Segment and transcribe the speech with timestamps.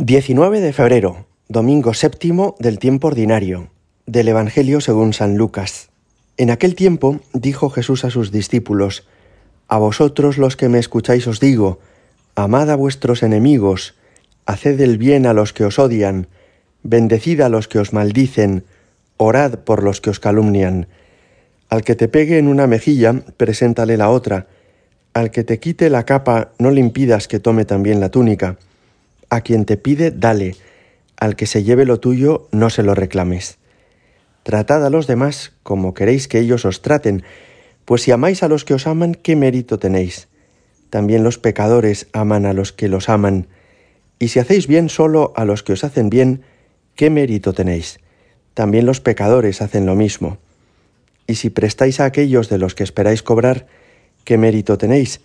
[0.00, 3.72] 19 de febrero, domingo séptimo del tiempo ordinario,
[4.06, 5.90] del Evangelio según San Lucas.
[6.36, 9.08] En aquel tiempo dijo Jesús a sus discípulos,
[9.66, 11.80] A vosotros los que me escucháis os digo,
[12.36, 13.96] amad a vuestros enemigos,
[14.46, 16.28] haced el bien a los que os odian,
[16.84, 18.62] bendecid a los que os maldicen,
[19.16, 20.86] orad por los que os calumnian.
[21.70, 24.46] Al que te pegue en una mejilla, preséntale la otra,
[25.12, 28.58] al que te quite la capa, no le impidas que tome también la túnica.
[29.30, 30.56] A quien te pide, dale,
[31.16, 33.58] al que se lleve lo tuyo, no se lo reclames.
[34.42, 37.22] Tratad a los demás como queréis que ellos os traten,
[37.84, 40.28] pues si amáis a los que os aman, ¿qué mérito tenéis?
[40.90, 43.46] También los pecadores aman a los que los aman.
[44.18, 46.42] Y si hacéis bien solo a los que os hacen bien,
[46.96, 48.00] ¿qué mérito tenéis?
[48.54, 50.38] También los pecadores hacen lo mismo.
[51.26, 53.66] Y si prestáis a aquellos de los que esperáis cobrar,
[54.24, 55.20] ¿qué mérito tenéis?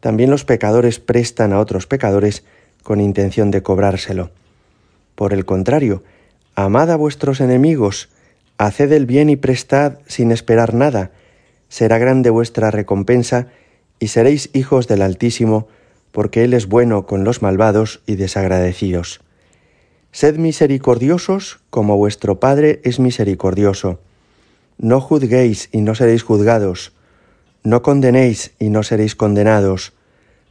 [0.00, 2.44] También los pecadores prestan a otros pecadores,
[2.84, 4.30] con intención de cobrárselo.
[5.16, 6.04] Por el contrario,
[6.54, 8.10] amad a vuestros enemigos,
[8.58, 11.10] haced el bien y prestad sin esperar nada,
[11.68, 13.48] será grande vuestra recompensa
[13.98, 15.66] y seréis hijos del Altísimo,
[16.12, 19.20] porque Él es bueno con los malvados y desagradecidos.
[20.12, 23.98] Sed misericordiosos como vuestro Padre es misericordioso.
[24.78, 26.92] No juzguéis y no seréis juzgados.
[27.64, 29.92] No condenéis y no seréis condenados.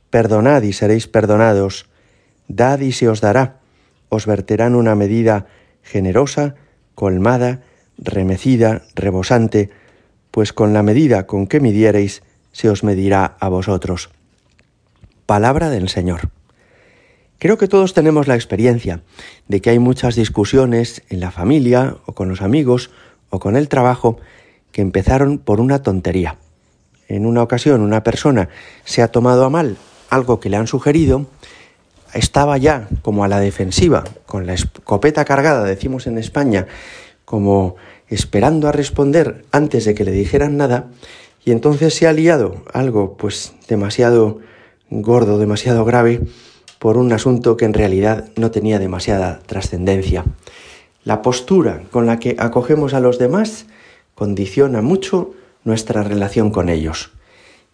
[0.09, 1.85] Perdonad y seréis perdonados
[2.47, 3.59] Dad y se os dará.
[4.09, 5.47] Os verterán una medida
[5.81, 6.55] generosa,
[6.95, 7.61] colmada,
[7.97, 9.69] remecida, rebosante,
[10.31, 14.09] pues con la medida con que midiereis, se os medirá a vosotros.
[15.25, 16.29] Palabra del Señor.
[17.39, 19.01] Creo que todos tenemos la experiencia
[19.47, 22.89] de que hay muchas discusiones en la familia o con los amigos
[23.29, 24.17] o con el trabajo
[24.71, 26.37] que empezaron por una tontería.
[27.07, 28.49] En una ocasión una persona
[28.85, 29.77] se ha tomado a mal
[30.09, 31.25] algo que le han sugerido
[32.13, 36.67] estaba ya como a la defensiva, con la escopeta cargada, decimos en España,
[37.25, 37.75] como
[38.07, 40.89] esperando a responder antes de que le dijeran nada,
[41.45, 44.39] y entonces se ha liado algo pues demasiado
[44.89, 46.21] gordo, demasiado grave,
[46.79, 50.25] por un asunto que en realidad no tenía demasiada trascendencia.
[51.03, 53.65] La postura con la que acogemos a los demás
[54.15, 55.31] condiciona mucho
[55.63, 57.11] nuestra relación con ellos.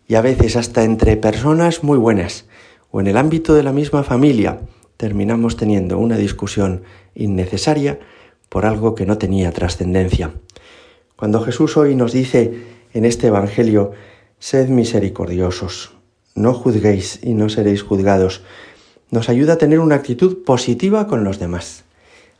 [0.08, 2.46] Y a veces hasta entre personas muy buenas,
[2.92, 4.60] o en el ámbito de la misma familia
[4.98, 6.84] terminamos teniendo una discusión
[7.16, 8.00] innecesaria
[8.50, 10.34] por algo que no tenía trascendencia.
[11.16, 12.64] Cuando Jesús hoy nos dice
[12.94, 13.92] en este Evangelio,
[14.40, 15.94] sed misericordiosos,
[16.36, 18.44] no juzguéis y no seréis juzgados,
[19.12, 21.84] nos ayuda a tener una actitud positiva con los demás,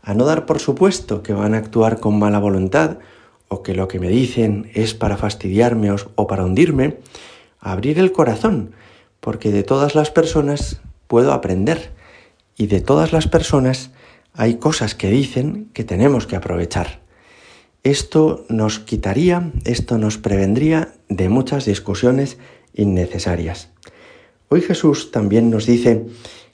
[0.02, 2.98] a no dar por supuesto que van a actuar con mala voluntad
[3.48, 6.98] o que lo que me dicen es para fastidiarme o para hundirme,
[7.60, 8.72] a abrir el corazón
[9.20, 11.92] porque de todas las personas puedo aprender
[12.58, 13.92] y de todas las personas
[14.34, 17.00] hay cosas que dicen que tenemos que aprovechar.
[17.84, 22.38] Esto nos quitaría, esto nos prevendría de muchas discusiones
[22.74, 23.70] innecesarias.
[24.50, 26.06] Hoy Jesús también nos dice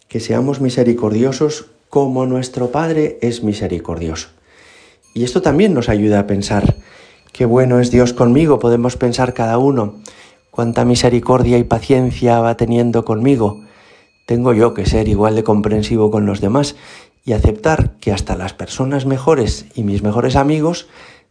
[0.07, 4.29] que seamos misericordiosos como nuestro Padre es misericordioso.
[5.13, 6.75] Y esto también nos ayuda a pensar,
[7.31, 10.01] qué bueno es Dios conmigo, podemos pensar cada uno,
[10.55, 13.61] cuánta misericordia y paciencia va teniendo conmigo.
[14.25, 16.77] Tengo yo que ser igual de comprensivo con los demás
[17.25, 20.87] y aceptar que hasta las personas mejores y mis mejores amigos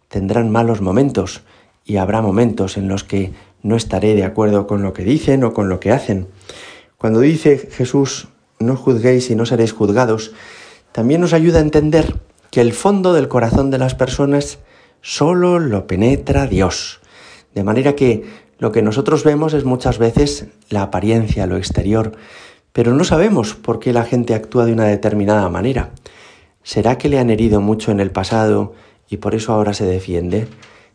[0.09, 1.41] tendrán malos momentos
[1.87, 3.33] y habrá momentos en los que
[3.63, 6.29] no estaré de acuerdo con lo que dicen o con lo que hacen.
[6.99, 10.33] Cuando dice Jesús, no juzguéis y no seréis juzgados,
[10.93, 12.15] también nos ayuda a entender
[12.51, 14.59] que el fondo del corazón de las personas
[15.01, 17.01] solo lo penetra Dios.
[17.55, 22.13] De manera que lo que nosotros vemos es muchas veces la apariencia, lo exterior,
[22.73, 25.91] pero no sabemos por qué la gente actúa de una determinada manera.
[26.63, 28.75] ¿Será que le han herido mucho en el pasado
[29.09, 30.49] y por eso ahora se defiende?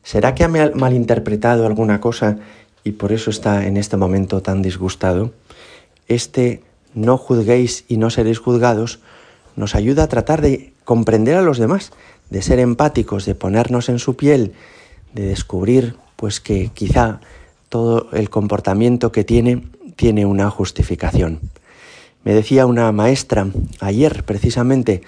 [0.04, 2.38] ¿Será que ha malinterpretado alguna cosa
[2.84, 5.32] y por eso está en este momento tan disgustado?
[6.08, 9.00] Este no juzguéis y no seréis juzgados
[9.56, 11.92] nos ayuda a tratar de comprender a los demás,
[12.30, 14.54] de ser empáticos, de ponernos en su piel,
[15.14, 17.20] de descubrir pues que quizá
[17.70, 19.64] todo el comportamiento que tiene
[19.96, 21.40] tiene una justificación.
[22.24, 23.48] Me decía una maestra
[23.80, 25.02] ayer precisamente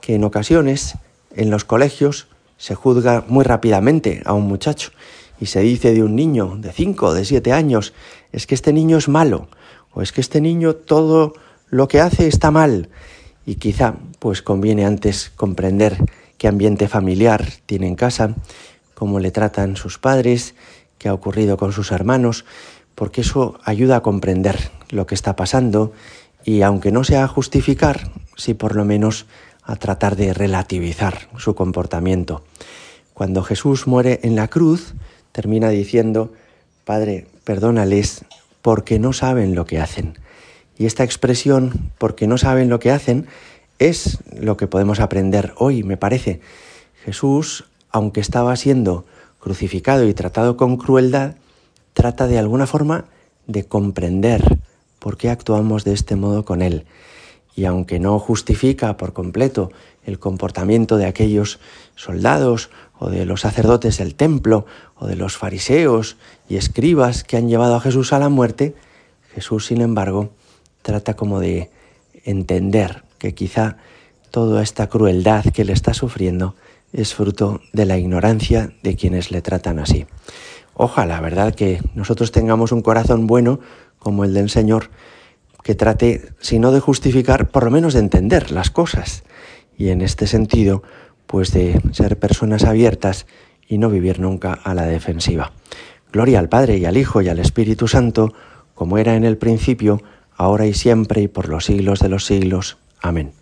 [0.00, 0.96] que en ocasiones
[1.34, 4.90] en los colegios se juzga muy rápidamente a un muchacho
[5.40, 7.94] y se dice de un niño de 5 o de 7 años,
[8.32, 9.48] es que este niño es malo
[9.92, 11.34] o es que este niño todo
[11.68, 12.88] lo que hace está mal
[13.46, 15.96] y quizá pues conviene antes comprender
[16.38, 18.34] qué ambiente familiar tiene en casa,
[18.94, 20.54] cómo le tratan sus padres
[20.98, 22.44] qué ha ocurrido con sus hermanos,
[22.94, 25.92] porque eso ayuda a comprender lo que está pasando
[26.44, 29.26] y aunque no sea a justificar, sí por lo menos
[29.62, 32.42] a tratar de relativizar su comportamiento.
[33.12, 34.94] Cuando Jesús muere en la cruz,
[35.32, 36.32] termina diciendo,
[36.84, 38.24] Padre, perdónales
[38.62, 40.18] porque no saben lo que hacen.
[40.78, 43.26] Y esta expresión, porque no saben lo que hacen,
[43.78, 46.40] es lo que podemos aprender hoy, me parece.
[47.04, 49.04] Jesús, aunque estaba siendo
[49.48, 51.36] crucificado y tratado con crueldad,
[51.94, 53.06] trata de alguna forma
[53.46, 54.58] de comprender
[54.98, 56.84] por qué actuamos de este modo con Él.
[57.56, 59.72] Y aunque no justifica por completo
[60.04, 61.60] el comportamiento de aquellos
[61.96, 62.68] soldados
[62.98, 64.66] o de los sacerdotes del templo
[64.96, 68.74] o de los fariseos y escribas que han llevado a Jesús a la muerte,
[69.32, 70.28] Jesús, sin embargo,
[70.82, 71.70] trata como de
[72.26, 73.78] entender que quizá
[74.30, 76.54] toda esta crueldad que le está sufriendo
[76.92, 80.06] es fruto de la ignorancia de quienes le tratan así.
[80.74, 83.60] Ojalá, ¿verdad?, que nosotros tengamos un corazón bueno
[83.98, 84.90] como el del Señor,
[85.62, 89.24] que trate, si no de justificar, por lo menos de entender las cosas.
[89.76, 90.82] Y en este sentido,
[91.26, 93.26] pues de ser personas abiertas
[93.68, 95.52] y no vivir nunca a la defensiva.
[96.12, 98.32] Gloria al Padre y al Hijo y al Espíritu Santo,
[98.74, 100.00] como era en el principio,
[100.36, 102.78] ahora y siempre y por los siglos de los siglos.
[103.02, 103.37] Amén.